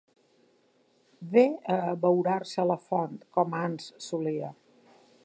[1.35, 1.43] Ve
[1.75, 4.51] a abeurar-se a la font com ans solia.